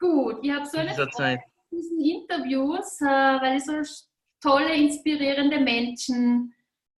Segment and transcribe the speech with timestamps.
[0.00, 0.38] gut.
[0.42, 1.40] Ich habe so eine Freude
[1.70, 3.72] in diesen Interviews, äh, weil ich so
[4.40, 6.54] tolle, inspirierende Menschen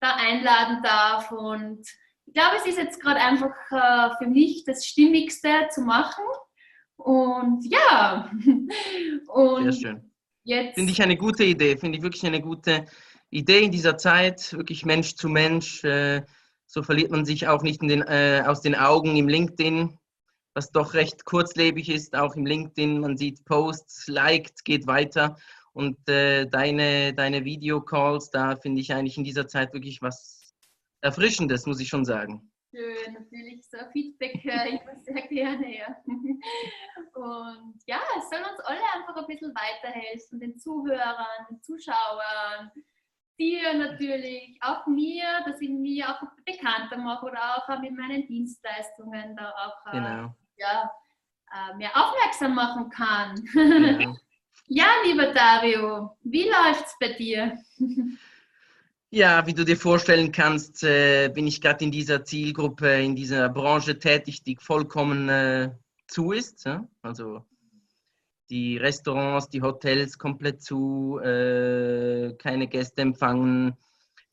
[0.00, 1.30] da einladen darf.
[1.30, 1.86] Und
[2.26, 6.24] ich glaube, es ist jetzt gerade einfach äh, für mich das Stimmigste zu machen.
[6.96, 8.30] Und ja,
[9.28, 10.12] und Sehr schön.
[10.44, 10.74] jetzt.
[10.74, 12.86] Finde ich eine gute Idee, finde ich wirklich eine gute
[13.30, 15.84] Idee in dieser Zeit, wirklich Mensch zu Mensch.
[15.84, 16.22] Äh,
[16.66, 19.98] so verliert man sich auch nicht den, äh, aus den Augen im LinkedIn,
[20.56, 22.98] was doch recht kurzlebig ist, auch im LinkedIn.
[22.98, 25.36] Man sieht Posts, liked, geht weiter.
[25.74, 30.54] Und äh, deine, deine Videocalls, da finde ich eigentlich in dieser Zeit wirklich was
[31.02, 32.50] Erfrischendes, muss ich schon sagen.
[32.74, 33.68] Schön, natürlich.
[33.68, 35.76] So Feedback höre ich sehr gerne.
[35.76, 35.94] Ja.
[36.06, 42.72] Und ja, es soll uns alle einfach ein bisschen weiterhelfen, den Zuhörern, den Zuschauern,
[43.38, 49.36] dir natürlich, auch mir, dass ich mich auch bekannter mache oder auch mit meinen Dienstleistungen
[49.36, 50.34] da auch äh, genau.
[50.56, 50.90] Ja,
[51.52, 53.44] äh, mehr aufmerksam machen kann.
[53.52, 54.16] Genau.
[54.68, 57.56] Ja, lieber Dario, wie läuft's bei dir?
[59.10, 63.48] Ja, wie du dir vorstellen kannst, äh, bin ich gerade in dieser Zielgruppe, in dieser
[63.48, 65.70] Branche tätig, die vollkommen äh,
[66.08, 66.66] zu ist.
[66.66, 66.86] Ja?
[67.02, 67.46] Also
[68.50, 73.76] die Restaurants, die Hotels komplett zu, äh, keine Gäste empfangen,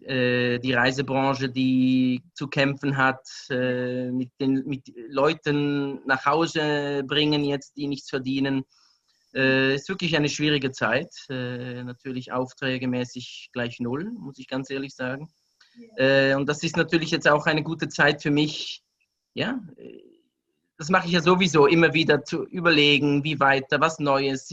[0.00, 7.76] die Reisebranche, die zu kämpfen hat, äh, mit den mit Leuten nach Hause bringen jetzt,
[7.76, 8.64] die nichts verdienen.
[9.34, 11.12] Äh, ist wirklich eine schwierige Zeit.
[11.28, 15.28] Äh, natürlich aufträgemäßig gleich null, muss ich ganz ehrlich sagen.
[15.96, 18.82] Äh, und das ist natürlich jetzt auch eine gute Zeit für mich.
[19.34, 19.60] Ja,
[20.78, 24.48] das mache ich ja sowieso immer wieder zu überlegen, wie weiter, was Neues.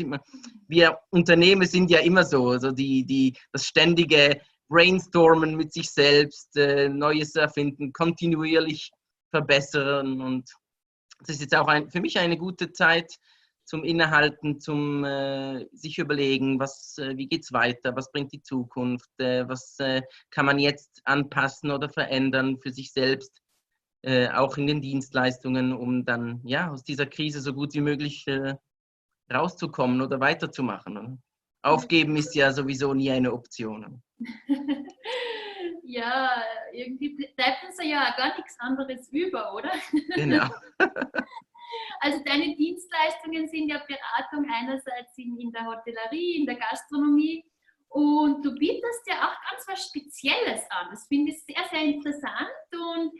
[0.67, 6.55] Wir Unternehmen sind ja immer so, also die, die, das ständige Brainstormen mit sich selbst,
[6.57, 8.91] äh, Neues erfinden, kontinuierlich
[9.29, 10.21] verbessern.
[10.21, 10.49] Und
[11.19, 13.11] das ist jetzt auch ein, für mich eine gute Zeit,
[13.65, 18.41] zum Innehalten, zum äh, sich überlegen, was, äh, wie geht es weiter, was bringt die
[18.41, 23.41] Zukunft, äh, was äh, kann man jetzt anpassen oder verändern für sich selbst,
[24.03, 28.25] äh, auch in den Dienstleistungen, um dann ja aus dieser Krise so gut wie möglich
[29.33, 31.23] rauszukommen oder weiterzumachen.
[31.65, 34.01] Aufgeben ist ja sowieso nie eine Option.
[35.83, 39.71] ja, irgendwie bleibt uns ja gar nichts anderes über, oder?
[40.15, 40.47] Genau.
[41.99, 47.43] Also deine Dienstleistungen sind ja Beratung einerseits in, in der Hotellerie, in der Gastronomie
[47.89, 50.87] und du bietest ja auch ganz was Spezielles an.
[50.91, 53.13] Das finde ich sehr, sehr interessant und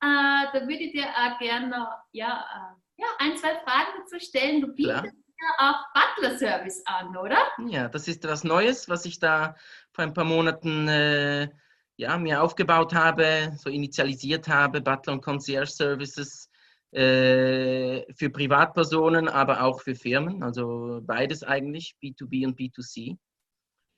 [0.00, 4.62] äh, da würde ich dir auch gerne ja, äh, ja, ein, zwei Fragen dazu stellen.
[4.62, 5.12] Du bietest Klar.
[5.40, 7.38] Ja auch Butler-Service an, oder?
[7.68, 9.56] Ja, das ist was Neues, was ich da
[9.92, 11.48] vor ein paar Monaten äh,
[11.96, 16.50] ja, mir aufgebaut habe, so initialisiert habe, Butler und Concierge Services
[16.92, 23.16] äh, für Privatpersonen, aber auch für Firmen, also beides eigentlich, B2B und B2C.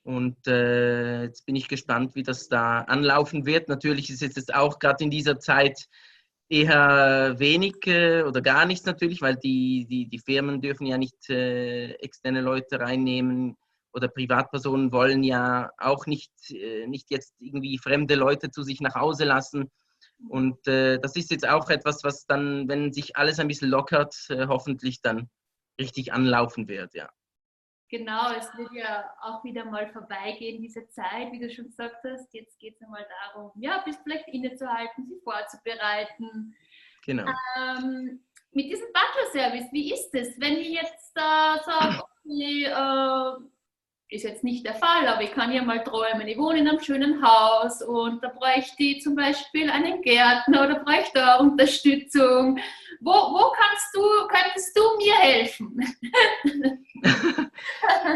[0.05, 3.69] Und äh, jetzt bin ich gespannt, wie das da anlaufen wird.
[3.69, 5.87] Natürlich ist es jetzt auch gerade in dieser Zeit
[6.53, 11.29] eher wenig äh, oder gar nichts natürlich, weil die, die, die Firmen dürfen ja nicht
[11.29, 13.57] äh, externe Leute reinnehmen
[13.91, 18.95] oder Privatpersonen wollen ja auch nicht, äh, nicht jetzt irgendwie fremde Leute zu sich nach
[18.95, 19.71] Hause lassen.
[20.29, 25.01] Und das ist jetzt auch etwas, was dann, wenn sich alles ein bisschen lockert, hoffentlich
[25.01, 25.27] dann
[25.77, 27.09] richtig anlaufen wird, ja.
[27.93, 32.33] Genau, es wird ja auch wieder mal vorbeigehen, diese Zeit, wie du schon gesagt hast.
[32.33, 36.55] Jetzt geht es einmal darum, ja, bis vielleicht innezuhalten, sie vorzubereiten.
[37.05, 37.31] Genau.
[37.55, 38.19] Ähm,
[38.51, 44.23] mit diesem Butler-Service, wie ist es, wenn ich jetzt da äh, sage, okay, äh, ist
[44.23, 46.27] jetzt nicht der Fall, aber ich kann ja mal träumen.
[46.27, 50.79] Ich wohne in einem schönen Haus und da bräuchte ich zum Beispiel einen Gärtner oder
[50.79, 52.57] bräuchte da Unterstützung.
[53.01, 55.77] Wo, wo kannst du, könntest du mir helfen?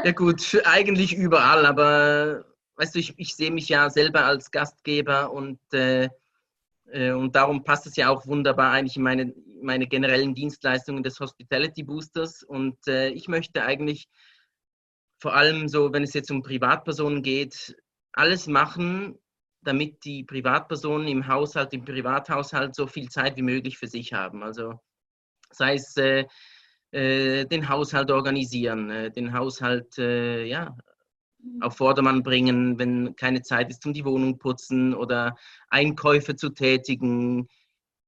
[0.07, 2.45] ja gut, eigentlich überall, aber
[2.77, 6.07] weißt du, ich, ich sehe mich ja selber als Gastgeber und, äh,
[6.85, 11.19] äh, und darum passt es ja auch wunderbar eigentlich in meine, meine generellen Dienstleistungen des
[11.19, 14.07] Hospitality Boosters und äh, ich möchte eigentlich
[15.19, 17.75] vor allem so, wenn es jetzt um Privatpersonen geht,
[18.13, 19.19] alles machen,
[19.61, 24.41] damit die Privatpersonen im Haushalt, im Privathaushalt so viel Zeit wie möglich für sich haben.
[24.41, 24.79] Also
[25.51, 26.25] sei es äh,
[26.93, 30.75] den Haushalt organisieren, äh, den Haushalt äh, ja,
[31.61, 35.35] auf Vordermann bringen, wenn keine Zeit ist, um die Wohnung putzen oder
[35.69, 37.47] Einkäufe zu tätigen,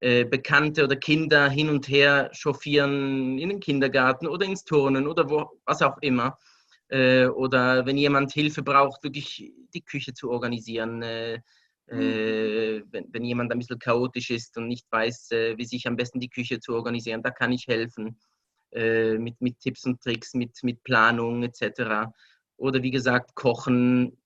[0.00, 5.28] äh, Bekannte oder Kinder hin und her chauffieren in den Kindergarten oder ins Turnen oder
[5.28, 6.38] wo, was auch immer
[6.88, 11.02] äh, oder wenn jemand Hilfe braucht, wirklich die Küche zu organisieren.
[11.02, 11.40] Äh,
[11.90, 12.00] mhm.
[12.00, 15.96] äh, wenn, wenn, jemand ein bisschen chaotisch ist und nicht weiß, äh, wie sich am
[15.96, 18.18] besten die Küche zu organisieren, da kann ich helfen.
[18.72, 22.10] Äh, mit, mit Tipps und Tricks, mit, mit Planung etc.
[22.56, 24.18] Oder wie gesagt, Kochen,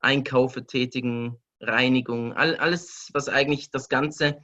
[0.00, 4.40] Einkäufe tätigen, Reinigung, all, alles, was eigentlich das Ganze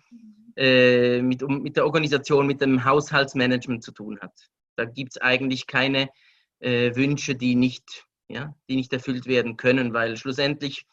[0.56, 4.32] äh, mit, um, mit der Organisation, mit dem Haushaltsmanagement zu tun hat.
[4.76, 6.08] Da gibt es eigentlich keine
[6.60, 10.86] äh, Wünsche, die nicht, ja, die nicht erfüllt werden können, weil schlussendlich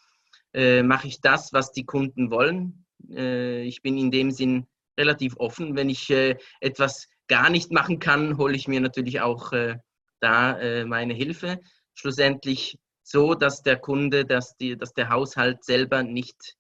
[0.53, 2.85] äh, mache ich das, was die Kunden wollen.
[3.09, 4.67] Äh, ich bin in dem Sinn
[4.97, 5.75] relativ offen.
[5.75, 9.77] Wenn ich äh, etwas gar nicht machen kann, hole ich mir natürlich auch äh,
[10.19, 11.59] da meine Hilfe.
[11.93, 16.57] Schlussendlich so, dass der Kunde, dass, die, dass der Haushalt selber nicht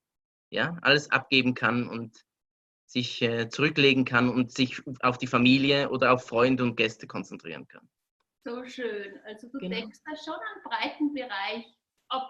[0.49, 2.23] ja, alles abgeben kann und
[2.85, 7.67] sich äh, zurücklegen kann und sich auf die Familie oder auf Freunde und Gäste konzentrieren
[7.67, 7.87] kann.
[8.43, 9.19] So schön.
[9.25, 9.75] Also du genau.
[9.75, 11.65] deckst da schon einen breiten Bereich
[12.07, 12.29] ab,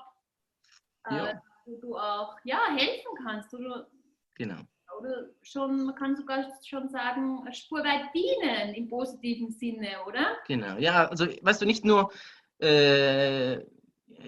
[1.10, 1.42] äh, ja.
[1.66, 3.54] wo du auch ja, helfen kannst.
[3.54, 3.88] Oder,
[4.33, 4.62] genau.
[5.41, 10.38] Schon, man kann sogar schon sagen, spurweit dienen im positiven Sinne, oder?
[10.47, 12.11] Genau, ja, also weißt du, nicht nur
[12.59, 13.61] äh,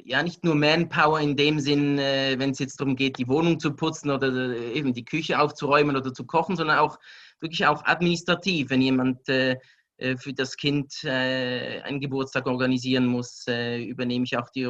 [0.06, 3.60] ja nicht nur Manpower in dem Sinn, äh, wenn es jetzt darum geht, die Wohnung
[3.60, 7.00] zu putzen oder äh, eben die Küche aufzuräumen oder zu kochen, sondern auch
[7.39, 9.57] wirklich auch administrativ, wenn jemand äh,
[9.98, 14.68] äh für das Kind äh, einen Geburtstag organisieren muss, übernehme ich auch die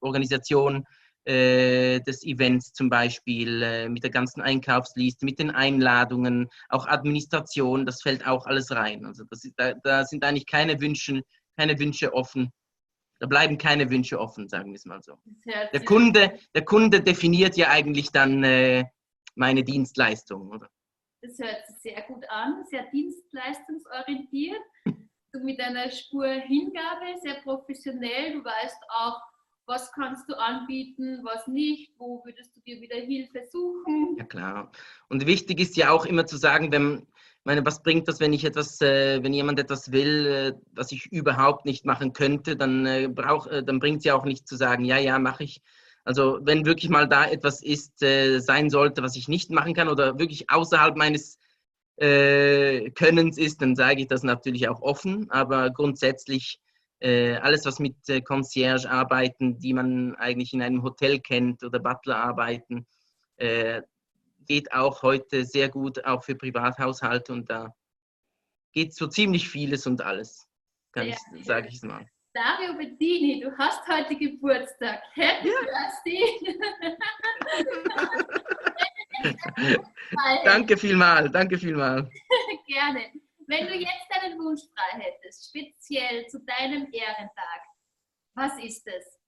[0.00, 0.84] Organisation
[1.24, 8.26] des Events zum Beispiel, mit der ganzen Einkaufsliste, mit den Einladungen, auch Administration, das fällt
[8.26, 9.06] auch alles rein.
[9.06, 11.22] Also das da, da sind eigentlich keine Wünsche,
[11.56, 12.50] keine Wünsche offen
[13.22, 15.16] da bleiben keine Wünsche offen, sagen wir es mal so.
[15.46, 18.84] Der Kunde, der Kunde definiert ja eigentlich dann äh,
[19.36, 20.68] meine Dienstleistung, oder?
[21.22, 24.60] Das hört sich sehr gut an, sehr dienstleistungsorientiert.
[25.34, 28.32] Mit einer Spur Hingabe, sehr professionell.
[28.32, 29.20] Du weißt auch,
[29.66, 34.16] was kannst du anbieten, was nicht, wo würdest du dir wieder Hilfe suchen.
[34.18, 34.72] Ja klar.
[35.08, 37.06] Und wichtig ist ja auch immer zu sagen, wenn,
[37.44, 41.06] meine, was bringt das, wenn ich etwas, äh, wenn jemand etwas will, äh, was ich
[41.12, 44.56] überhaupt nicht machen könnte, dann äh, brauch, äh, dann bringt es ja auch nicht zu
[44.56, 45.62] sagen, ja, ja, mache ich.
[46.04, 49.88] Also wenn wirklich mal da etwas ist, äh, sein sollte, was ich nicht machen kann
[49.88, 51.38] oder wirklich außerhalb meines
[51.96, 55.30] äh, Könnens ist, dann sage ich das natürlich auch offen.
[55.30, 56.60] Aber grundsätzlich
[57.02, 62.86] alles, was mit Concierge arbeiten, die man eigentlich in einem Hotel kennt oder Butler arbeiten,
[64.46, 67.74] geht auch heute sehr gut, auch für Privathaushalte und da
[68.72, 70.46] geht so ziemlich vieles und alles,
[70.92, 71.16] kann ja.
[71.34, 72.06] ich, sage ich es mal.
[72.34, 75.02] Dario Bettini, du hast heute Geburtstag.
[75.14, 75.54] Happy ja.
[75.60, 76.56] Birthday!
[80.44, 82.08] danke vielmal, danke vielmal.
[82.66, 83.12] Gerne.
[83.52, 87.60] Wenn du jetzt einen Wunsch frei hättest, speziell zu deinem Ehrentag,
[88.34, 89.18] was ist es?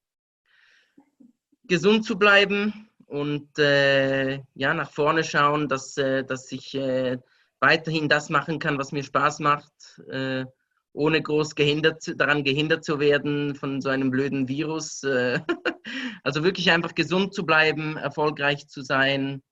[1.65, 7.19] Gesund zu bleiben, und äh, ja, nach vorne schauen, dass, äh, dass ich äh,
[7.61, 9.73] weiterhin das machen kann, was mir Spaß macht,
[10.09, 10.47] äh,
[10.94, 15.03] ohne groß gehindert, daran gehindert zu werden von so einem blöden Virus.
[15.03, 15.41] Äh.
[16.25, 19.43] also wirklich einfach gesund zu bleiben, erfolgreich zu sein,